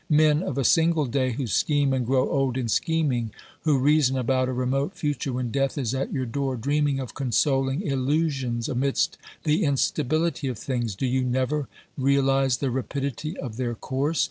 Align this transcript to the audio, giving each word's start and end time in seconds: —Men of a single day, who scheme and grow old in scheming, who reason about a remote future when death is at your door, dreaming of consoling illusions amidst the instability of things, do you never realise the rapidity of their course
—Men 0.25 0.41
of 0.41 0.57
a 0.57 0.63
single 0.63 1.05
day, 1.05 1.33
who 1.33 1.45
scheme 1.45 1.93
and 1.93 2.07
grow 2.07 2.27
old 2.27 2.57
in 2.57 2.67
scheming, 2.67 3.29
who 3.65 3.77
reason 3.77 4.17
about 4.17 4.49
a 4.49 4.51
remote 4.51 4.95
future 4.95 5.31
when 5.33 5.51
death 5.51 5.77
is 5.77 5.93
at 5.93 6.11
your 6.11 6.25
door, 6.25 6.55
dreaming 6.55 6.99
of 6.99 7.13
consoling 7.13 7.83
illusions 7.83 8.67
amidst 8.67 9.19
the 9.43 9.63
instability 9.63 10.47
of 10.47 10.57
things, 10.57 10.95
do 10.95 11.05
you 11.05 11.23
never 11.23 11.67
realise 11.95 12.57
the 12.57 12.71
rapidity 12.71 13.37
of 13.37 13.57
their 13.57 13.75
course 13.75 14.19